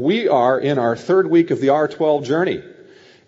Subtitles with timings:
[0.00, 2.62] we are in our third week of the R12 journey.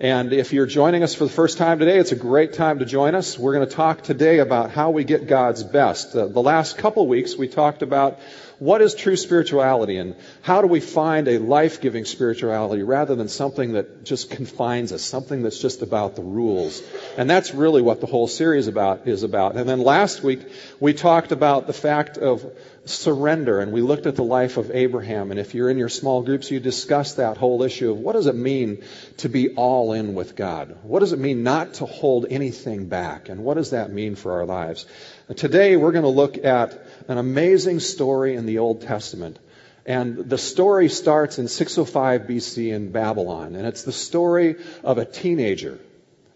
[0.00, 2.87] And if you're joining us for the first time today, it's a great time to
[2.87, 3.39] join us.
[3.39, 6.16] We're going to talk today about how we get God's best.
[6.16, 8.19] Uh, the last couple weeks we talked about
[8.62, 13.72] what is true spirituality and how do we find a life-giving spirituality rather than something
[13.72, 16.81] that just confines us, something that's just about the rules.
[17.19, 19.57] And that's really what the whole series about is about.
[19.57, 20.46] And then last week
[20.79, 22.46] we talked about the fact of
[22.85, 26.23] surrender and we looked at the life of Abraham and if you're in your small
[26.23, 28.85] groups you discussed that whole issue of what does it mean
[29.19, 30.77] to be all in with God?
[30.83, 33.28] What does it mean not to hold anything back?
[33.28, 34.86] And what does that mean for our lives?
[35.34, 39.38] Today we're going to look at an amazing story in the Old Testament.
[39.84, 43.56] And the story starts in 605 BC in Babylon.
[43.56, 45.78] And it's the story of a teenager,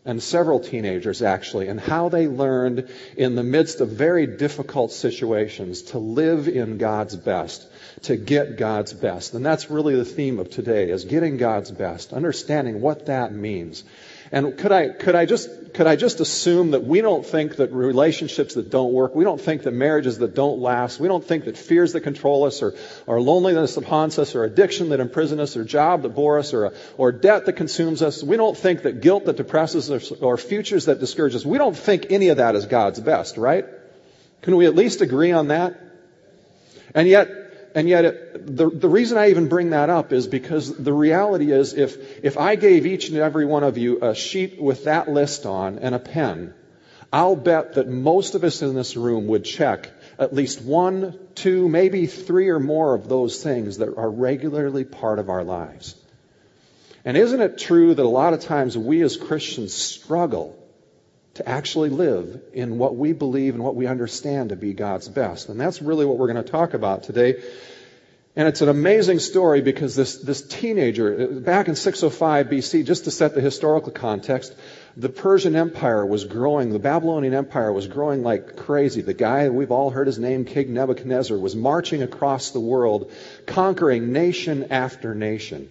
[0.04, 5.82] and several teenagers actually, and how they learned in the midst of very difficult situations
[5.82, 7.66] to live in God's best,
[8.02, 9.34] to get God's best.
[9.34, 13.84] And that's really the theme of today, is getting God's best, understanding what that means.
[14.32, 17.72] And could I, could I just, could I just assume that we don't think that
[17.72, 21.44] relationships that don't work, we don't think that marriages that don't last, we don't think
[21.44, 22.74] that fears that control us or,
[23.06, 26.52] or loneliness that haunts us or addiction that imprisons us or job that bore us
[26.54, 30.36] or, or debt that consumes us, we don't think that guilt that depresses us or
[30.36, 33.64] futures that discourage us, we don't think any of that is God's best, right?
[34.42, 35.78] Can we at least agree on that?
[36.94, 37.45] And yet,
[37.76, 41.52] and yet, it, the, the reason I even bring that up is because the reality
[41.52, 45.10] is if, if I gave each and every one of you a sheet with that
[45.10, 46.54] list on and a pen,
[47.12, 51.68] I'll bet that most of us in this room would check at least one, two,
[51.68, 55.96] maybe three or more of those things that are regularly part of our lives.
[57.04, 60.58] And isn't it true that a lot of times we as Christians struggle
[61.36, 65.48] to actually live in what we believe and what we understand to be God's best.
[65.48, 67.42] And that's really what we're going to talk about today.
[68.38, 73.10] And it's an amazing story because this, this teenager, back in 605 BC, just to
[73.10, 74.54] set the historical context,
[74.94, 79.00] the Persian Empire was growing, the Babylonian Empire was growing like crazy.
[79.00, 83.10] The guy, we've all heard his name, King Nebuchadnezzar, was marching across the world,
[83.46, 85.70] conquering nation after nation.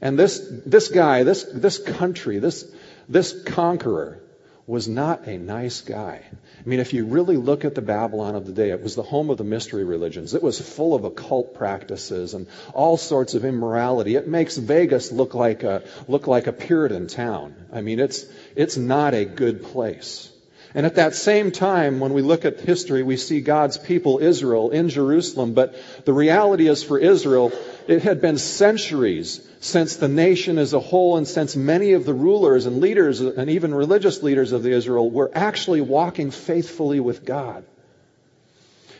[0.00, 2.64] And this, this guy, this, this country, this,
[3.08, 4.20] this conqueror,
[4.68, 6.20] was not a nice guy.
[6.30, 9.02] I mean, if you really look at the Babylon of the day, it was the
[9.02, 10.34] home of the mystery religions.
[10.34, 14.14] It was full of occult practices and all sorts of immorality.
[14.14, 17.56] It makes Vegas look like a, look like a Puritan town.
[17.72, 20.30] I mean, it's, it's not a good place.
[20.74, 24.70] And at that same time, when we look at history, we see God's people, Israel,
[24.70, 25.54] in Jerusalem.
[25.54, 25.74] But
[26.04, 27.52] the reality is for Israel,
[27.86, 32.12] it had been centuries since the nation as a whole and since many of the
[32.12, 37.64] rulers and leaders and even religious leaders of Israel were actually walking faithfully with God.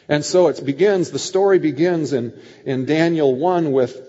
[0.09, 2.33] And so it begins, the story begins in,
[2.65, 4.01] in Daniel 1 with,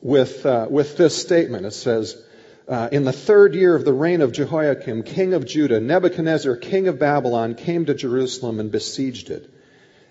[0.00, 1.66] with, uh, with this statement.
[1.66, 2.20] It says,
[2.68, 6.88] uh, in the third year of the reign of Jehoiakim, king of Judah, Nebuchadnezzar, king
[6.88, 9.50] of Babylon, came to Jerusalem and besieged it.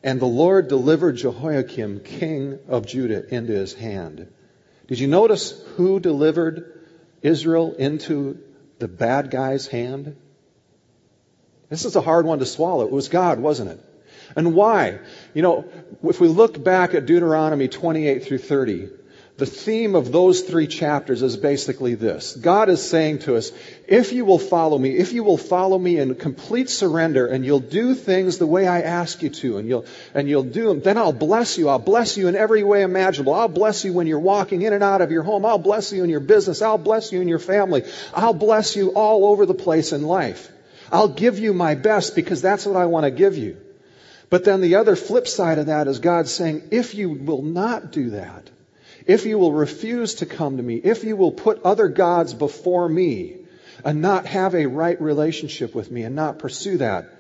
[0.04, 4.32] And the Lord delivered Jehoiakim, king of Judah, into his hand.
[4.88, 6.86] Did you notice who delivered
[7.22, 8.40] Israel into
[8.80, 10.18] the bad guy's hand?
[11.70, 12.86] This is a hard one to swallow.
[12.86, 13.80] It was God, wasn't it?
[14.36, 15.00] And why?
[15.34, 15.66] You know,
[16.04, 18.90] if we look back at Deuteronomy 28 through 30,
[19.36, 22.36] the theme of those three chapters is basically this.
[22.36, 23.52] God is saying to us,
[23.88, 27.60] if you will follow me, if you will follow me in complete surrender and you'll
[27.60, 31.00] do things the way I ask you to and you'll, and you'll do them, then
[31.00, 31.68] I'll bless you.
[31.68, 33.34] I'll bless you in every way imaginable.
[33.34, 35.48] I'll bless you when you're walking in and out of your home.
[35.48, 36.62] I'll bless you in your business.
[36.62, 37.86] I'll bless you in your family.
[38.14, 40.52] I'll bless you all over the place in life.
[40.92, 43.58] I'll give you my best because that's what I want to give you.
[44.30, 47.92] But then the other flip side of that is God saying, if you will not
[47.92, 48.50] do that,
[49.06, 52.88] if you will refuse to come to me, if you will put other gods before
[52.88, 53.38] me
[53.84, 57.13] and not have a right relationship with me and not pursue that,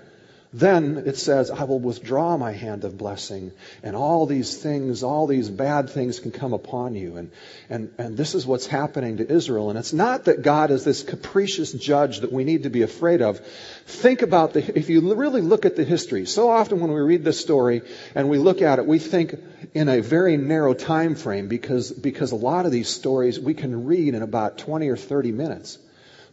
[0.53, 5.25] then it says, I will withdraw my hand of blessing, and all these things, all
[5.25, 7.17] these bad things can come upon you.
[7.17, 7.31] And,
[7.71, 9.71] and, and this is what's happening to Israel.
[9.71, 13.23] And it's not that God is this capricious judge that we need to be afraid
[13.23, 13.39] of.
[13.88, 17.23] Think about the, if you really look at the history, so often when we read
[17.23, 17.81] this story
[18.13, 19.33] and we look at it, we think
[19.73, 23.85] in a very narrow time frame because, because a lot of these stories we can
[23.85, 25.79] read in about 20 or 30 minutes.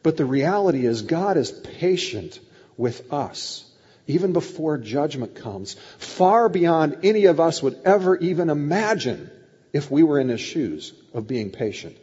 [0.02, 2.38] But the reality is God is patient
[2.76, 3.64] with us
[4.10, 9.30] even before judgment comes, far beyond any of us would ever even imagine
[9.72, 11.96] if we were in his shoes of being patient.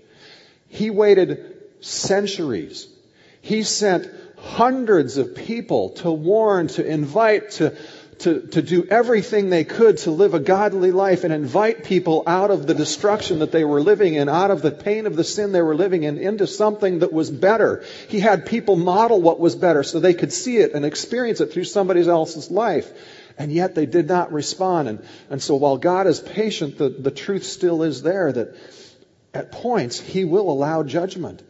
[0.68, 2.88] He waited centuries.
[3.42, 7.76] He sent hundreds of people to warn, to invite, to,
[8.20, 12.50] to, to do everything they could to live a godly life and invite people out
[12.50, 15.52] of the destruction that they were living in, out of the pain of the sin
[15.52, 17.84] they were living in, into something that was better.
[18.08, 21.54] He had people model what was better so they could see it and experience it
[21.54, 22.92] through somebody else's life.
[23.38, 24.88] And yet they did not respond.
[24.88, 28.56] And, and so while God is patient, the, the truth still is there that
[29.34, 31.44] at points He will allow judgment.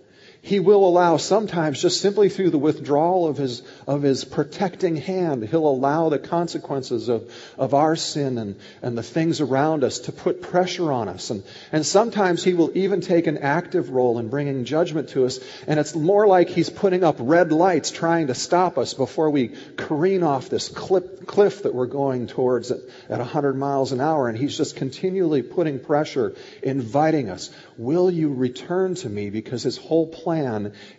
[0.47, 5.44] He will allow sometimes just simply through the withdrawal of his, of his protecting hand,
[5.44, 10.13] he'll allow the consequences of, of our sin and, and the things around us to
[10.13, 11.31] put pressure on us.
[11.31, 15.41] And, and sometimes he will even take an active role in bringing judgment to us.
[15.67, 19.49] And it's more like he's putting up red lights trying to stop us before we
[19.75, 22.79] careen off this cliff, cliff that we're going towards at,
[23.09, 24.29] at 100 miles an hour.
[24.29, 27.49] And he's just continually putting pressure, inviting us.
[27.77, 29.29] Will you return to me?
[29.29, 30.36] Because his whole plan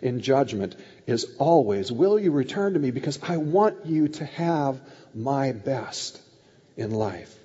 [0.01, 0.75] in judgment
[1.07, 2.91] is always, will you return to me?
[2.91, 4.79] Because I want you to have
[5.13, 6.21] my best
[6.77, 7.35] in life.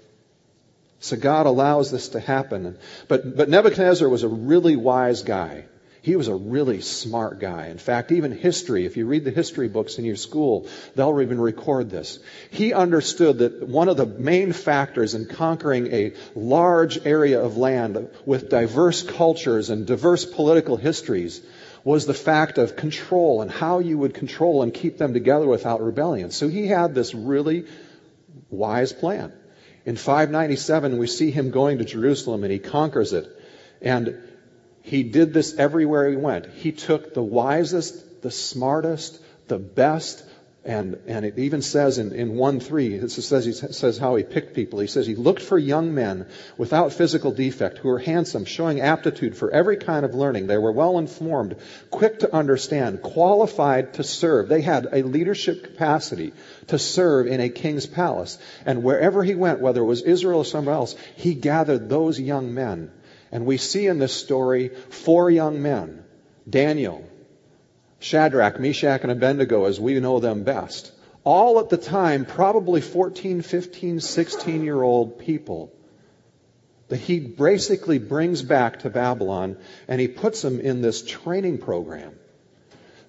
[1.00, 2.78] So God allows this to happen.
[3.08, 5.64] But, but Nebuchadnezzar was a really wise guy.
[6.04, 7.68] He was a really smart guy.
[7.68, 11.40] In fact, even history, if you read the history books in your school, they'll even
[11.40, 12.18] record this.
[12.50, 18.10] He understood that one of the main factors in conquering a large area of land
[18.26, 21.40] with diverse cultures and diverse political histories
[21.84, 25.82] was the fact of control and how you would control and keep them together without
[25.82, 26.30] rebellion.
[26.30, 27.66] So he had this really
[28.50, 29.32] wise plan.
[29.84, 33.28] In 597, we see him going to Jerusalem and he conquers it.
[33.82, 34.18] And
[34.80, 36.46] he did this everywhere he went.
[36.46, 40.24] He took the wisest, the smartest, the best,
[40.64, 44.22] and, and it even says in, in 1 3, it says, he says how he
[44.22, 44.80] picked people.
[44.80, 46.26] He says he looked for young men
[46.56, 50.46] without physical defect who were handsome, showing aptitude for every kind of learning.
[50.46, 51.56] They were well informed,
[51.90, 54.48] quick to understand, qualified to serve.
[54.48, 56.32] They had a leadership capacity
[56.68, 58.38] to serve in a king's palace.
[58.64, 62.54] And wherever he went, whether it was Israel or somewhere else, he gathered those young
[62.54, 62.90] men
[63.34, 66.04] and we see in this story four young men
[66.48, 67.04] Daniel,
[68.04, 70.92] Shadrach, Meshach, and Abednego, as we know them best.
[71.24, 75.72] All at the time, probably 14, 15, 16 year old people
[76.88, 79.56] that he basically brings back to Babylon
[79.88, 82.14] and he puts them in this training program.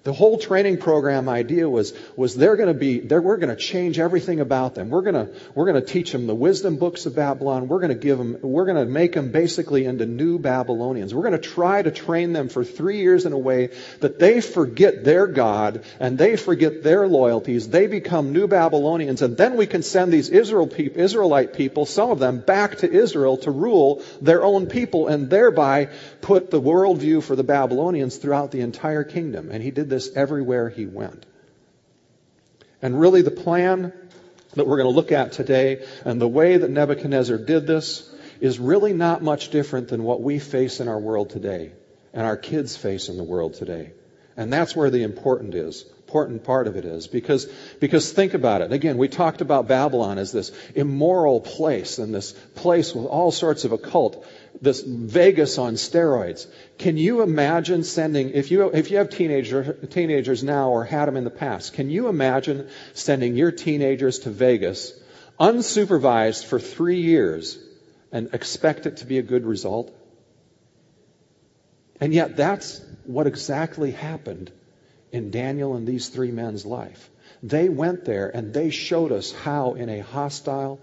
[0.06, 3.98] The whole training program idea was, was they're going to be, we're going to change
[3.98, 4.88] everything about them.
[4.88, 7.66] We're going to, we're going to teach them the wisdom books of Babylon.
[7.66, 11.12] We're going to give them, we're going to make them basically into new Babylonians.
[11.12, 14.40] We're going to try to train them for three years in a way that they
[14.40, 17.68] forget their God and they forget their loyalties.
[17.68, 22.12] They become new Babylonians and then we can send these Israel people, Israelite people, some
[22.12, 25.88] of them back to Israel to rule their own people and thereby
[26.20, 29.50] put the worldview for the Babylonians throughout the entire kingdom.
[29.50, 31.26] And he did this everywhere he went.
[32.82, 33.92] And really, the plan
[34.54, 38.08] that we're going to look at today and the way that Nebuchadnezzar did this
[38.40, 41.72] is really not much different than what we face in our world today
[42.12, 43.92] and our kids face in the world today.
[44.36, 47.46] And that's where the important is important part of it is because
[47.80, 52.30] because think about it again we talked about babylon as this immoral place and this
[52.54, 54.24] place with all sorts of occult
[54.60, 56.46] this Vegas on steroids.
[56.78, 61.16] Can you imagine sending, if you, if you have teenager, teenagers now or had them
[61.16, 64.92] in the past, can you imagine sending your teenagers to Vegas
[65.38, 67.58] unsupervised for three years
[68.12, 69.94] and expect it to be a good result?
[72.00, 74.52] And yet that's what exactly happened
[75.12, 77.10] in Daniel and these three men's life.
[77.42, 80.80] They went there and they showed us how in a hostile,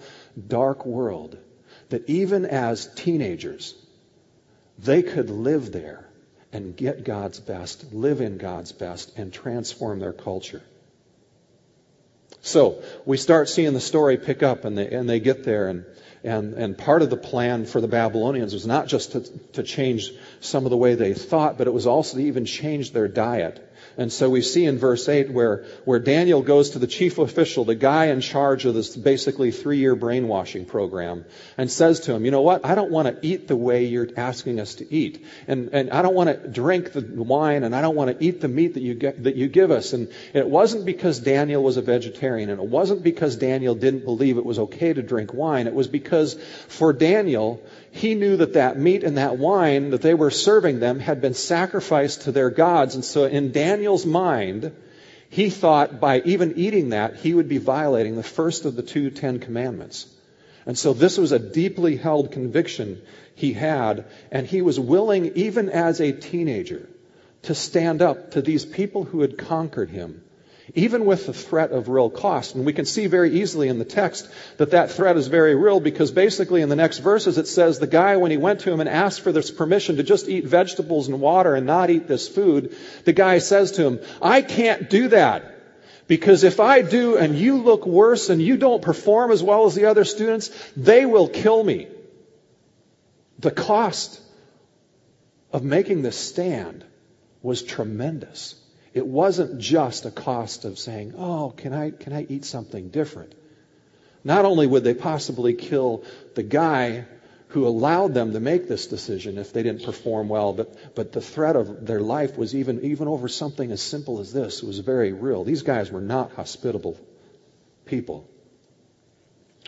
[0.47, 1.37] dark world,
[1.93, 3.75] that even as teenagers,
[4.79, 6.09] they could live there
[6.51, 10.63] and get God's best, live in God's best, and transform their culture.
[12.41, 15.85] So we start seeing the story pick up, and they, and they get there, and,
[16.23, 19.21] and, and part of the plan for the Babylonians was not just to,
[19.51, 20.09] to change
[20.39, 23.71] some of the way they thought, but it was also to even change their diet.
[23.97, 27.65] And so we see in verse 8 where, where Daniel goes to the chief official,
[27.65, 31.25] the guy in charge of this basically three year brainwashing program,
[31.57, 32.65] and says to him, You know what?
[32.65, 35.25] I don't want to eat the way you're asking us to eat.
[35.47, 38.41] And, and I don't want to drink the wine, and I don't want to eat
[38.41, 39.93] the meat that you, get, that you give us.
[39.93, 44.37] And it wasn't because Daniel was a vegetarian, and it wasn't because Daniel didn't believe
[44.37, 45.67] it was okay to drink wine.
[45.67, 46.35] It was because
[46.67, 50.99] for Daniel, he knew that that meat and that wine that they were serving them
[50.99, 52.95] had been sacrificed to their gods.
[52.95, 53.51] And so in
[53.83, 54.71] Daniel's mind,
[55.29, 59.09] he thought by even eating that, he would be violating the first of the two
[59.09, 60.07] Ten Commandments.
[60.65, 63.01] And so this was a deeply held conviction
[63.35, 66.87] he had, and he was willing, even as a teenager,
[67.41, 70.21] to stand up to these people who had conquered him
[70.75, 72.55] even with the threat of real cost.
[72.55, 75.79] And we can see very easily in the text that that threat is very real
[75.79, 78.79] because basically in the next verses it says the guy, when he went to him
[78.79, 82.27] and asked for this permission to just eat vegetables and water and not eat this
[82.27, 85.49] food, the guy says to him, I can't do that.
[86.07, 89.75] Because if I do and you look worse and you don't perform as well as
[89.75, 91.87] the other students, they will kill me.
[93.39, 94.21] The cost
[95.51, 96.83] of making this stand
[97.41, 98.55] was tremendous.
[98.93, 103.33] It wasn't just a cost of saying, oh, can I, can I eat something different?
[104.23, 106.03] Not only would they possibly kill
[106.35, 107.05] the guy
[107.49, 111.21] who allowed them to make this decision if they didn't perform well, but, but the
[111.21, 114.63] threat of their life was even, even over something as simple as this.
[114.63, 115.43] It was very real.
[115.43, 116.97] These guys were not hospitable
[117.85, 118.27] people.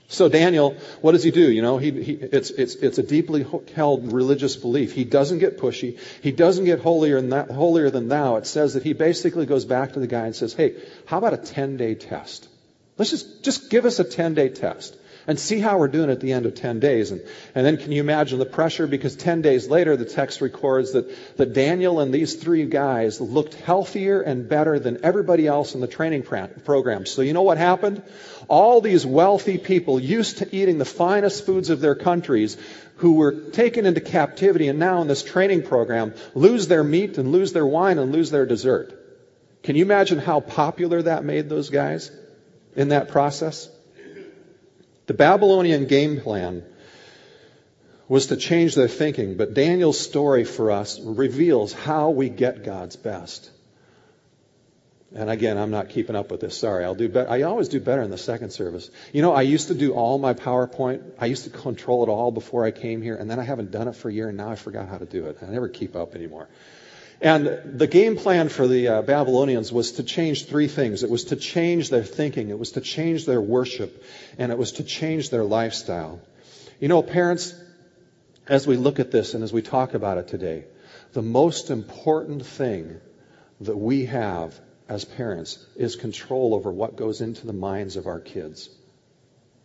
[0.08, 1.52] So Daniel, what does he do?
[1.52, 4.94] You know, he, he, it's, it's, it's a deeply held religious belief.
[4.94, 6.00] He doesn't get pushy.
[6.22, 8.36] He doesn't get holier than, that, holier than thou.
[8.36, 11.34] It says that he basically goes back to the guy and says, hey, how about
[11.34, 12.48] a 10 day test?
[12.98, 14.96] Let's just, just give us a 10 day test
[15.27, 17.12] and see how we're doing at the end of 10 days.
[17.12, 17.22] And,
[17.53, 18.88] and then can you imagine the pressure?
[18.88, 23.55] Because 10 days later, the text records that, that Daniel and these three guys looked
[23.55, 27.05] healthier and better than everybody else in the training program.
[27.05, 28.03] So you know what happened?
[28.48, 32.58] All these wealthy people used to eating the finest foods of their countries
[32.98, 37.32] who were taken into captivity and now in this training program lose their meat and
[37.32, 39.01] lose their wine and lose their dessert.
[39.63, 42.12] Can you imagine how popular that made those guys
[42.75, 43.70] in that process?
[45.08, 46.64] The Babylonian game plan
[48.08, 52.96] was to change their thinking, but Daniel's story for us reveals how we get God's
[52.96, 53.50] best.
[55.14, 56.58] And again, I'm not keeping up with this.
[56.58, 56.84] Sorry.
[56.84, 57.30] I'll do better.
[57.30, 58.90] I always do better in the second service.
[59.14, 61.04] You know, I used to do all my PowerPoint.
[61.18, 63.88] I used to control it all before I came here, and then I haven't done
[63.88, 65.38] it for a year, and now I forgot how to do it.
[65.42, 66.50] I never keep up anymore.
[67.25, 71.01] And the game plan for the uh, Babylonians was to change three things.
[71.01, 74.03] It was to change their thinking, it was to change their worship,
[74.38, 76.22] and it was to change their lifestyle.
[76.79, 77.55] You know, parents,
[78.48, 80.65] as we look at this and as we talk about it today,
[81.13, 83.01] the most important thing
[83.62, 84.53] that we have
[84.88, 88.70] as parents is control over what goes into the minds of our kids.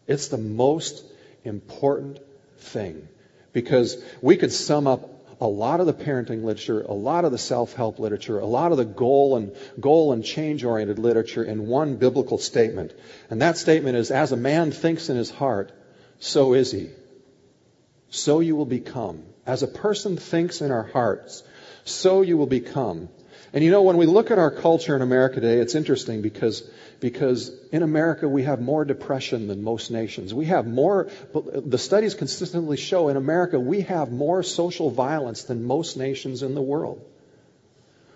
[0.06, 1.04] It's the most
[1.44, 2.20] important
[2.56, 3.06] thing
[3.52, 7.38] because we could sum up a lot of the parenting literature, a lot of the
[7.38, 12.37] self-help literature, a lot of the goal and goal and change-oriented literature in one biblical
[12.37, 12.92] statement.
[13.30, 15.73] And that statement is, as a man thinks in his heart,
[16.18, 16.90] so is he.
[18.11, 19.23] So you will become.
[19.47, 21.42] As a person thinks in our hearts,
[21.85, 23.09] so you will become.
[23.52, 26.62] And you know, when we look at our culture in America today, it's interesting because,
[27.00, 30.32] because in America we have more depression than most nations.
[30.32, 35.64] We have more, the studies consistently show in America we have more social violence than
[35.64, 37.04] most nations in the world.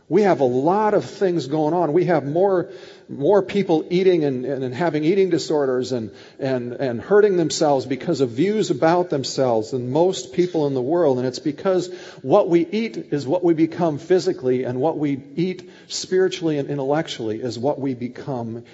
[0.08, 1.94] We have a lot of things going on.
[1.94, 2.70] We have more,
[3.08, 8.30] more people eating and, and, having eating disorders and, and, and hurting themselves because of
[8.30, 11.16] views about themselves than most people in the world.
[11.16, 15.70] And it's because what we eat is what we become physically, and what we eat
[15.88, 18.64] spiritually and intellectually is what we become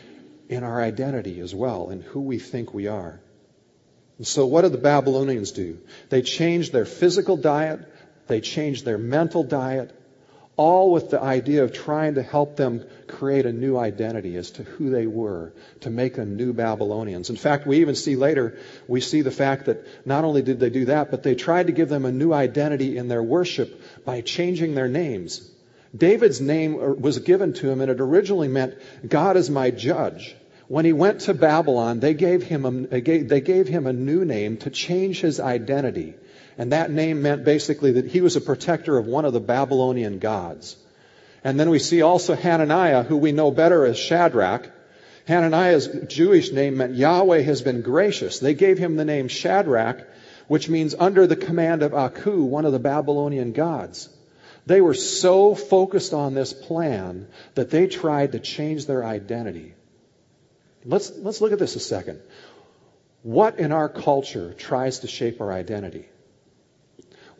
[0.49, 3.20] in our identity as well, and who we think we are.
[4.18, 5.78] And so, what did the Babylonians do?
[6.08, 7.80] They changed their physical diet,
[8.26, 9.96] they changed their mental diet,
[10.61, 14.62] all with the idea of trying to help them create a new identity as to
[14.62, 17.31] who they were, to make them new Babylonians.
[17.31, 20.69] In fact, we even see later, we see the fact that not only did they
[20.69, 24.21] do that, but they tried to give them a new identity in their worship by
[24.21, 25.50] changing their names.
[25.97, 28.75] David's name er, was given to him, and it originally meant,
[29.09, 30.37] God is my judge.
[30.69, 34.59] When he went to Babylon, they gave him a, they gave him a new name
[34.59, 36.17] to change his identity.
[36.61, 40.19] And that name meant basically that he was a protector of one of the Babylonian
[40.19, 40.76] gods.
[41.43, 44.71] And then we see also Hananiah, who we know better as Shadrach.
[45.26, 48.40] Hananiah's Jewish name meant Yahweh has been gracious.
[48.40, 50.07] They gave him the name Shadrach,
[50.49, 54.11] which means under the command of Aku, one of the Babylonian gods.
[54.67, 59.73] They were so focused on this plan that they tried to change their identity.
[60.85, 62.21] Let's, let's look at this a second.
[63.23, 66.05] What in our culture tries to shape our identity?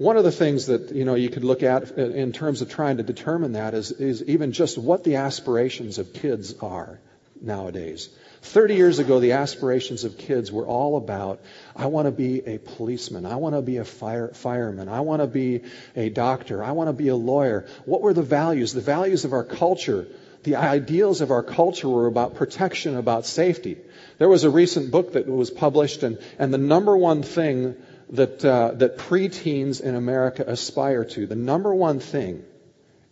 [0.01, 2.97] One of the things that you know you could look at in terms of trying
[2.97, 6.99] to determine that is, is even just what the aspirations of kids are
[7.39, 8.09] nowadays.
[8.41, 11.43] 30 years ago, the aspirations of kids were all about,
[11.77, 13.27] I want to be a policeman.
[13.27, 14.89] I want to be a fire, fireman.
[14.89, 15.65] I want to be
[15.95, 16.65] a doctor.
[16.65, 17.67] I want to be a lawyer.
[17.85, 18.73] What were the values?
[18.73, 20.07] The values of our culture,
[20.45, 23.77] the ideals of our culture were about protection, about safety.
[24.17, 27.77] There was a recent book that was published, and, and the number one thing
[28.11, 31.27] that, uh, that preteens in America aspire to.
[31.27, 32.45] The number one thing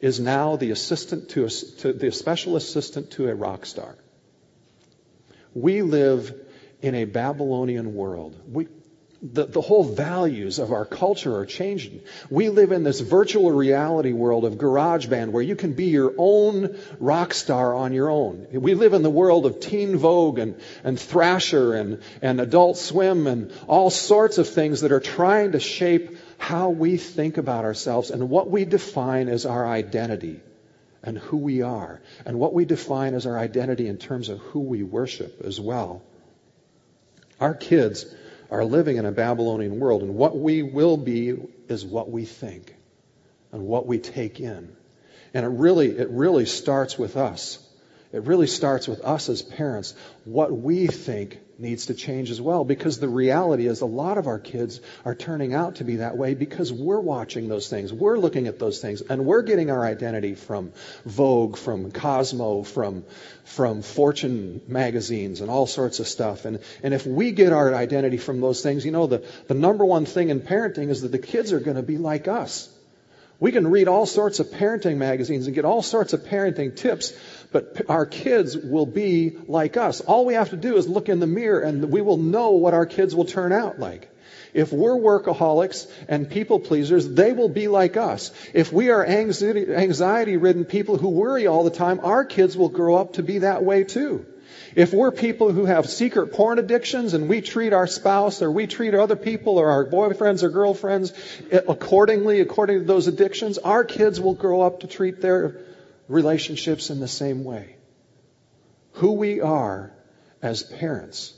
[0.01, 3.97] is now the assistant to, a, to the special assistant to a rock star.
[5.55, 6.35] We live
[6.83, 8.37] in a Babylonian world.
[8.51, 8.69] We,
[9.21, 12.03] the, the whole values of our culture are changing.
[12.31, 16.79] We live in this virtual reality world of GarageBand where you can be your own
[17.01, 18.47] rock star on your own.
[18.53, 23.27] We live in the world of Teen Vogue and, and Thrasher and, and Adult Swim
[23.27, 28.11] and all sorts of things that are trying to shape how we think about ourselves
[28.11, 30.41] and what we define as our identity
[31.03, 34.61] and who we are and what we define as our identity in terms of who
[34.61, 36.03] we worship as well.
[37.41, 38.07] Our kids
[38.51, 41.37] are living in a Babylonian world, and what we will be
[41.69, 42.75] is what we think
[43.53, 44.75] and what we take in.
[45.35, 47.59] And it really, it really starts with us.
[48.11, 49.95] It really starts with us as parents.
[50.25, 54.29] What we think needs to change as well because the reality is a lot of
[54.29, 57.93] our kids are turning out to be that way because we're watching those things.
[57.93, 60.73] We're looking at those things and we're getting our identity from
[61.05, 63.05] Vogue, from Cosmo, from,
[63.45, 66.45] from Fortune magazines and all sorts of stuff.
[66.45, 69.85] And, and if we get our identity from those things, you know, the, the number
[69.85, 72.71] one thing in parenting is that the kids are going to be like us.
[73.41, 77.13] We can read all sorts of parenting magazines and get all sorts of parenting tips,
[77.53, 80.01] but our kids will be like us.
[80.01, 82.75] All we have to do is look in the mirror and we will know what
[82.75, 84.11] our kids will turn out like.
[84.55, 88.33] If we're workaholics and people pleasers, they will be like us.
[88.55, 92.97] If we are anxiety ridden people who worry all the time, our kids will grow
[92.97, 94.27] up to be that way too.
[94.75, 98.67] If we're people who have secret porn addictions and we treat our spouse or we
[98.67, 101.13] treat other people or our boyfriends or girlfriends
[101.51, 105.57] eh, accordingly, according to those addictions, our kids will grow up to treat their
[106.09, 107.77] relationships in the same way.
[108.93, 109.93] Who we are
[110.43, 111.35] as parents,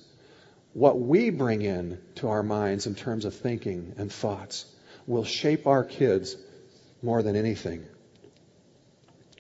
[0.73, 4.65] what we bring in to our minds in terms of thinking and thoughts,
[5.07, 6.37] will shape our kids
[7.03, 7.85] more than anything.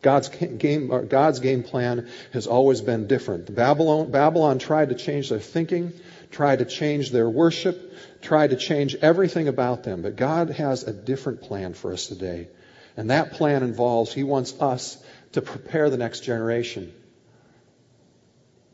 [0.03, 3.55] God's game, uh, God's game plan has always been different.
[3.55, 5.93] Babylon, Babylon tried to change their thinking,
[6.31, 10.01] tried to change their worship, tried to change everything about them.
[10.01, 12.49] But God has a different plan for us today.
[12.97, 16.93] And that plan involves He wants us to prepare the next generation.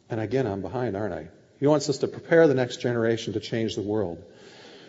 [0.08, 1.28] And again, I'm behind, aren't I?
[1.58, 4.22] He wants us to prepare the next generation to change the world.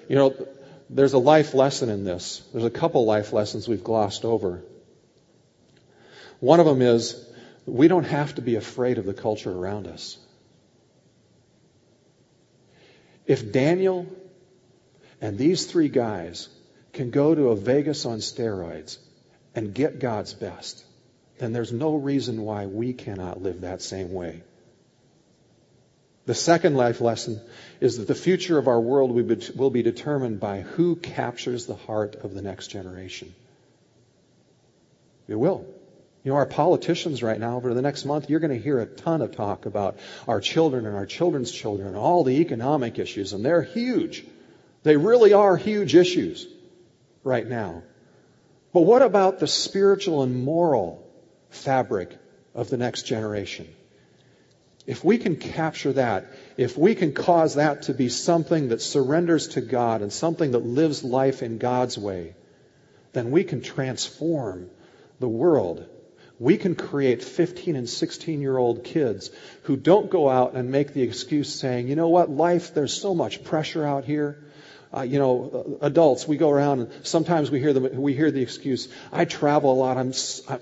[0.07, 0.47] You know,
[0.89, 2.41] there's a life lesson in this.
[2.53, 4.63] There's a couple life lessons we've glossed over.
[6.39, 7.25] One of them is
[7.65, 10.17] we don't have to be afraid of the culture around us.
[13.25, 14.07] If Daniel
[15.19, 16.47] and these three guys
[16.93, 18.97] can go to a Vegas on steroids
[19.53, 20.83] and get God's best,
[21.39, 24.41] then there's no reason why we cannot live that same way.
[26.25, 27.39] The second life lesson
[27.79, 29.11] is that the future of our world
[29.55, 33.33] will be determined by who captures the heart of the next generation.
[35.27, 35.65] It will.
[36.23, 38.85] You know, our politicians right now, over the next month, you're going to hear a
[38.85, 43.31] ton of talk about our children and our children's children and all the economic issues,
[43.31, 44.25] and they're huge.
[44.83, 46.45] They really are huge issues
[47.23, 47.83] right now.
[48.73, 51.06] But what about the spiritual and moral
[51.49, 52.17] fabric
[52.53, 53.67] of the next generation?
[54.85, 59.49] If we can capture that, if we can cause that to be something that surrenders
[59.49, 62.35] to God and something that lives life in God's way,
[63.11, 64.69] then we can transform
[65.19, 65.85] the world.
[66.39, 69.29] We can create 15 and 16 year old kids
[69.63, 73.13] who don't go out and make the excuse saying, you know what, life, there's so
[73.13, 74.46] much pressure out here
[74.97, 78.41] uh, you know, adults, we go around and sometimes we hear the, we hear the
[78.41, 80.13] excuse, I travel a lot, I'm,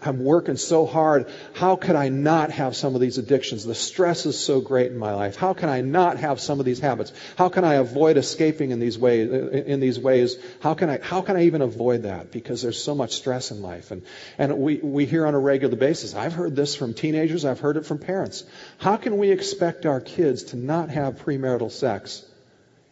[0.02, 3.64] I'm working so hard, how could I not have some of these addictions?
[3.64, 5.36] The stress is so great in my life.
[5.36, 7.14] How can I not have some of these habits?
[7.38, 10.38] How can I avoid escaping in these ways, in these ways?
[10.60, 12.32] How can I, how can I even avoid that?
[12.32, 13.92] Because there's so much stress in life.
[13.92, 14.04] And,
[14.38, 17.78] and we, we hear on a regular basis, I've heard this from teenagers, I've heard
[17.78, 18.44] it from parents.
[18.80, 22.26] How can we expect our kids to not have premarital sex?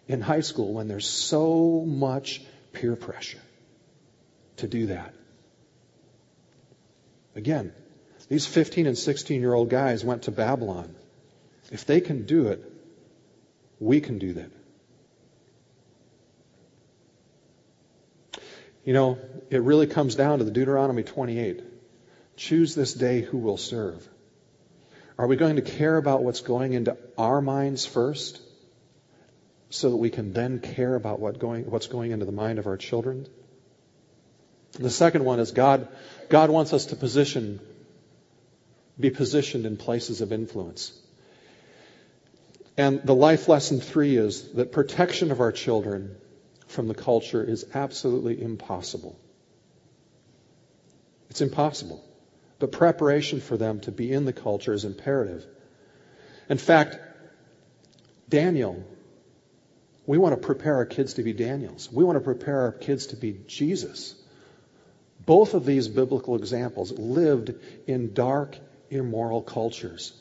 [0.08, 2.42] In high school when there's so much
[2.74, 3.42] peer pressure
[4.58, 5.14] to do that.
[7.36, 7.74] Again,
[8.30, 10.96] these 15 and 16 year old guys went to Babylon.
[11.72, 12.64] If they can do it,
[13.80, 14.52] we can do that.
[18.86, 19.18] You know,
[19.50, 21.64] it really comes down to the Deuteronomy 28.
[22.36, 24.08] Choose this day who will serve.
[25.18, 28.42] Are we going to care about what's going into our minds first?
[29.74, 32.68] So that we can then care about what going, what's going into the mind of
[32.68, 33.26] our children.
[34.74, 35.88] The second one is God,
[36.30, 37.60] God wants us to position,
[39.00, 40.94] be positioned in places of influence.
[42.78, 46.18] And the life lesson three is that protection of our children
[46.68, 49.20] from the culture is absolutely impossible.
[51.32, 52.06] It's impossible.
[52.60, 55.44] But preparation for them to be in the culture is imperative.
[56.48, 57.00] In fact,
[58.30, 58.84] Daniel,
[60.06, 61.90] we want to prepare our kids to be Daniels.
[61.92, 64.16] We want to prepare our kids to be Jesus.
[65.26, 67.54] Both of these biblical examples lived
[67.88, 68.58] in dark,
[68.90, 70.14] immoral cultures.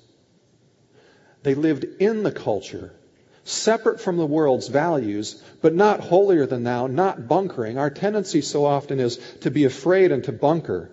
[1.42, 2.94] They lived in the culture,
[3.42, 7.78] separate from the world's values, but not holier than thou, not bunkering.
[7.78, 10.92] Our tendency so often is to be afraid and to bunker.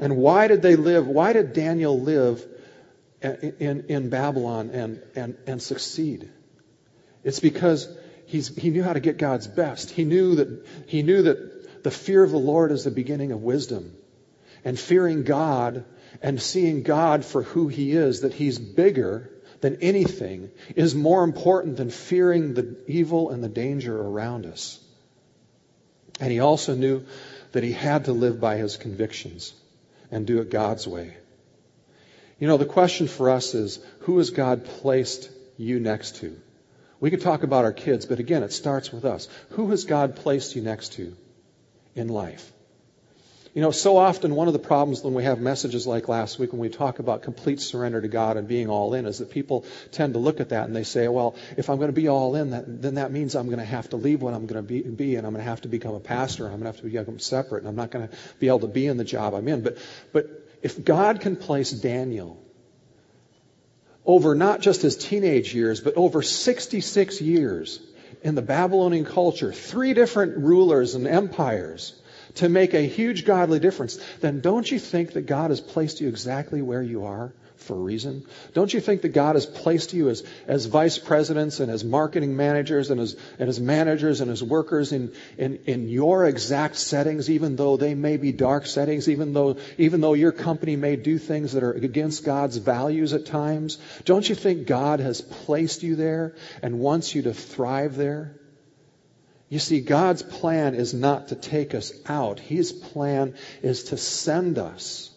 [0.00, 1.06] And why did they live?
[1.06, 2.42] Why did Daniel live
[3.20, 6.30] in, in Babylon and, and, and succeed?
[7.26, 7.88] It's because
[8.26, 9.90] he's, he knew how to get God's best.
[9.90, 13.42] He knew that, he knew that the fear of the Lord is the beginning of
[13.42, 13.96] wisdom.
[14.64, 15.84] And fearing God
[16.22, 19.28] and seeing God for who he is, that he's bigger
[19.60, 24.78] than anything, is more important than fearing the evil and the danger around us.
[26.20, 27.06] And he also knew
[27.50, 29.52] that he had to live by his convictions
[30.12, 31.16] and do it God's way.
[32.38, 36.40] You know, the question for us is who has God placed you next to?
[37.00, 39.28] We could talk about our kids, but again, it starts with us.
[39.50, 41.14] Who has God placed you next to
[41.94, 42.52] in life?
[43.56, 46.52] You know, so often one of the problems when we have messages like last week
[46.52, 49.64] when we talk about complete surrender to God and being all in is that people
[49.92, 52.36] tend to look at that and they say, well, if I'm going to be all
[52.36, 54.82] in, then that means I'm going to have to leave what I'm going to be,
[54.82, 56.84] be and I'm going to have to become a pastor and I'm going to have
[56.84, 59.32] to become separate and I'm not going to be able to be in the job
[59.32, 59.62] I'm in.
[59.62, 59.78] But,
[60.12, 60.26] but
[60.60, 62.45] if God can place Daniel
[64.06, 67.80] over not just his teenage years, but over 66 years
[68.22, 71.94] in the Babylonian culture, three different rulers and empires,
[72.36, 76.08] to make a huge godly difference, then don't you think that God has placed you
[76.08, 78.24] exactly where you are for a reason?
[78.54, 82.36] Don't you think that God has placed you as, as vice presidents and as marketing
[82.36, 87.30] managers and as, and as managers and as workers in, in, in your exact settings,
[87.30, 91.18] even though they may be dark settings, even though, even though your company may do
[91.18, 93.78] things that are against God's values at times?
[94.04, 98.38] Don't you think God has placed you there and wants you to thrive there?
[99.48, 102.40] You see, God's plan is not to take us out.
[102.40, 105.10] His plan is to send us,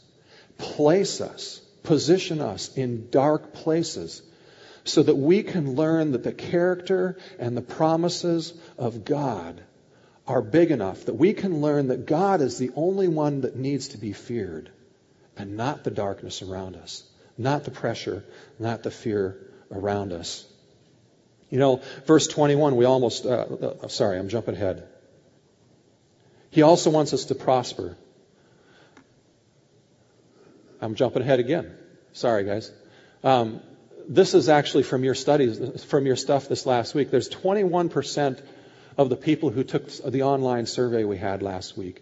[0.57, 4.21] place us, position us in dark places
[4.83, 9.59] so that we can learn that the character and the promises of God
[10.27, 13.87] are big enough that we can learn that God is the only one that needs
[13.87, 14.69] to be feared
[15.35, 17.03] and not the darkness around us,
[17.39, 18.23] not the pressure,
[18.59, 20.45] not the fear around us.
[21.49, 24.87] You know, verse 21, we almost, uh, uh, sorry, I'm jumping ahead.
[26.51, 27.97] He also wants us to prosper.
[30.79, 31.78] I'm jumping ahead again.
[32.13, 32.71] Sorry, guys.
[33.23, 33.61] Um,
[34.07, 37.11] this is actually from your studies, from your stuff this last week.
[37.11, 38.41] There's 21%
[38.97, 42.01] of the people who took the online survey we had last week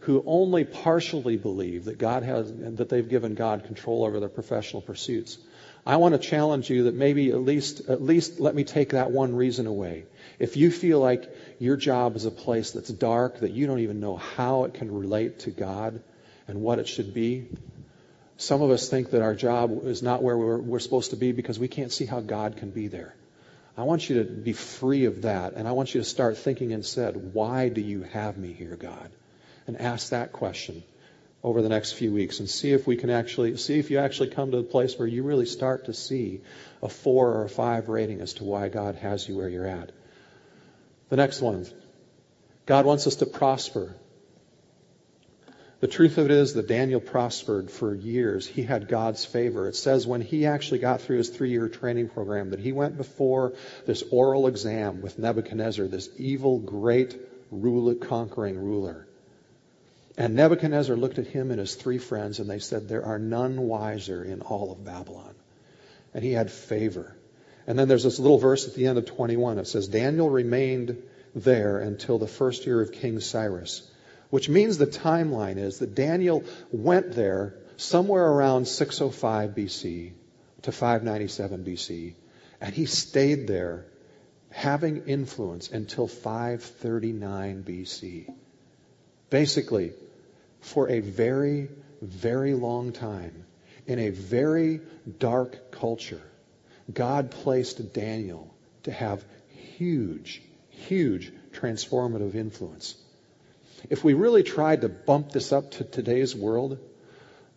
[0.00, 4.80] who only partially believe that God has, that they've given God control over their professional
[4.80, 5.38] pursuits.
[5.84, 9.10] I want to challenge you that maybe at least, at least let me take that
[9.10, 10.04] one reason away.
[10.38, 14.00] If you feel like your job is a place that's dark, that you don't even
[14.00, 16.02] know how it can relate to God
[16.48, 17.48] and what it should be,
[18.40, 21.32] some of us think that our job is not where we're, we're supposed to be
[21.32, 23.14] because we can't see how God can be there.
[23.76, 26.70] I want you to be free of that, and I want you to start thinking
[26.70, 29.10] instead, why do you have me here, God?
[29.66, 30.82] And ask that question
[31.42, 34.30] over the next few weeks and see if we can actually see if you actually
[34.30, 36.40] come to a place where you really start to see
[36.82, 39.92] a four or a five rating as to why God has you where you're at.
[41.08, 41.66] The next one.
[42.66, 43.94] God wants us to prosper.
[45.80, 48.46] The truth of it is that Daniel prospered for years.
[48.46, 49.66] He had God's favor.
[49.66, 52.98] It says when he actually got through his three year training program that he went
[52.98, 53.54] before
[53.86, 57.18] this oral exam with Nebuchadnezzar, this evil, great,
[57.50, 59.06] ruler, conquering ruler.
[60.18, 63.62] And Nebuchadnezzar looked at him and his three friends, and they said, There are none
[63.62, 65.34] wiser in all of Babylon.
[66.12, 67.16] And he had favor.
[67.66, 69.58] And then there's this little verse at the end of 21.
[69.58, 71.02] It says, Daniel remained
[71.34, 73.89] there until the first year of King Cyrus,
[74.30, 80.12] which means the timeline is that Daniel went there somewhere around 605 BC
[80.62, 82.14] to 597 BC,
[82.60, 83.86] and he stayed there
[84.50, 88.32] having influence until 539 BC.
[89.30, 89.92] Basically,
[90.60, 91.68] for a very,
[92.02, 93.44] very long time,
[93.86, 94.80] in a very
[95.18, 96.22] dark culture,
[96.92, 102.96] God placed Daniel to have huge, huge transformative influence.
[103.88, 106.78] If we really tried to bump this up to today's world,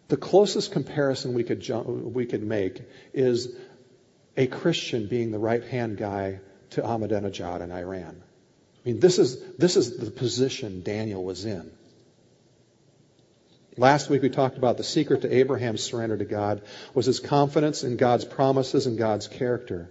[0.07, 2.81] the closest comparison we could, we could make
[3.13, 3.55] is
[4.37, 6.39] a Christian being the right hand guy
[6.71, 8.21] to Ahmadinejad in Iran.
[8.85, 11.71] I mean, this is, this is the position Daniel was in.
[13.75, 16.61] Last week we talked about the secret to Abraham's surrender to God
[16.93, 19.89] was his confidence in God's promises and God's character.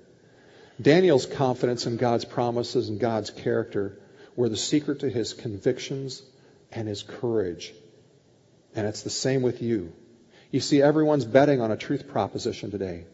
[0.81, 3.99] Daniel's confidence in God's promises and God's character
[4.37, 6.23] were the secret to his convictions
[6.71, 7.75] and his courage.
[8.75, 9.92] And it's the same with you.
[10.51, 13.05] You see, everyone's betting on a truth proposition today.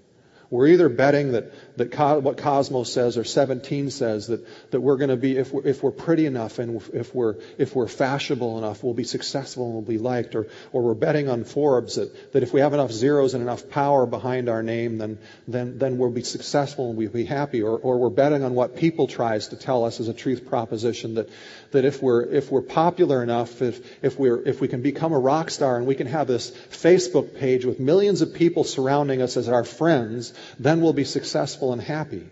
[0.51, 4.97] We're either betting that, that Co- what Cosmos says or 17 says that, that we're
[4.97, 8.57] going to be, if we're, if we're pretty enough and if we're, if we're fashionable
[8.57, 10.35] enough, we'll be successful and we'll be liked.
[10.35, 13.69] Or, or we're betting on Forbes that, that if we have enough zeros and enough
[13.69, 17.61] power behind our name, then, then, then we'll be successful and we'll be happy.
[17.61, 21.17] Or, or we're betting on what people tries to tell us as a truth proposition
[21.17, 21.29] that,
[21.73, 25.19] that if we're, if we're popular enough, if, if we're, if we can become a
[25.19, 29.37] rock star and we can have this Facebook page with millions of people surrounding us
[29.37, 32.29] as our friends, then we'll be successful and happy.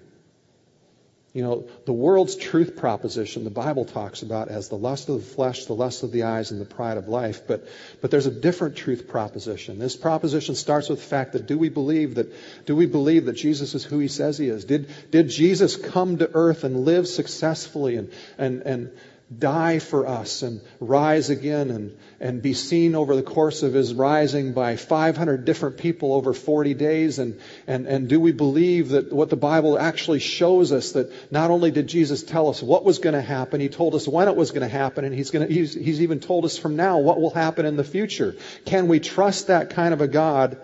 [1.37, 5.35] You know, the world's truth proposition, the Bible talks about as the lust of the
[5.35, 7.47] flesh, the lust of the eyes, and the pride of life.
[7.47, 7.69] But,
[8.01, 9.79] but there's a different truth proposition.
[9.79, 12.33] This proposition starts with the fact that do we believe that,
[12.65, 14.65] do we believe that Jesus is who he says he is?
[14.65, 18.91] Did, did Jesus come to earth and live successfully and, and, and,
[19.35, 23.93] die for us and rise again and, and be seen over the course of his
[23.93, 27.19] rising by 500 different people over 40 days?
[27.19, 31.51] And, and, and do we believe that what the Bible actually shows us that not
[31.51, 34.37] only did Jesus tell us what was going to happen, he told us when it
[34.37, 36.99] was going to happen, and he's, going to, he's, he's even told us from now
[36.99, 38.37] what will happen in the future.
[38.65, 40.57] Can we trust that kind of a God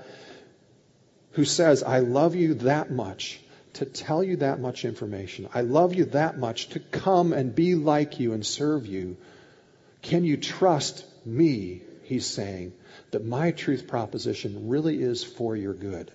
[1.32, 3.41] who says, I love you that much
[3.74, 5.48] to tell you that much information.
[5.54, 9.16] I love you that much to come and be like you and serve you.
[10.02, 12.72] Can you trust me, he's saying,
[13.12, 16.10] that my truth proposition really is for your good?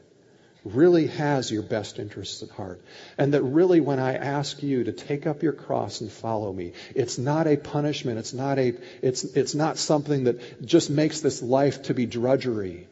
[0.63, 2.81] Really has your best interests at heart.
[3.17, 6.73] And that really when I ask you to take up your cross and follow me,
[6.93, 8.19] it's not a punishment.
[8.19, 12.87] It's not a, it's, it's not something that just makes this life to be drudgery.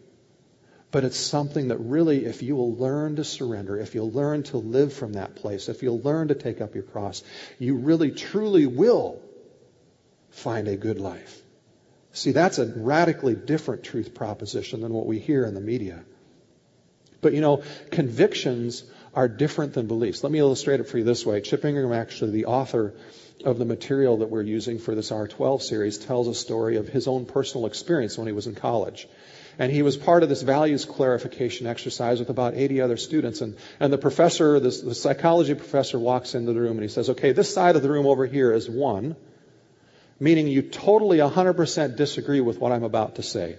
[0.91, 4.57] But it's something that really, if you will learn to surrender, if you'll learn to
[4.57, 7.23] live from that place, if you'll learn to take up your cross,
[7.59, 9.21] you really, truly will
[10.29, 11.41] find a good life.
[12.13, 16.03] See, that's a radically different truth proposition than what we hear in the media.
[17.19, 20.23] But you know, convictions are different than beliefs.
[20.23, 21.41] Let me illustrate it for you this way.
[21.41, 22.93] Chip Ingram, actually, the author
[23.43, 27.07] of the material that we're using for this R12 series, tells a story of his
[27.07, 29.07] own personal experience when he was in college.
[29.57, 33.41] And he was part of this values clarification exercise with about 80 other students.
[33.41, 37.31] And, and the professor, the psychology professor walks into the room and he says, okay,
[37.31, 39.15] this side of the room over here is one,
[40.19, 43.57] meaning you totally 100% disagree with what I'm about to say.